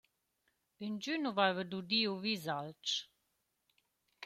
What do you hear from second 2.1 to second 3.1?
o vis alch.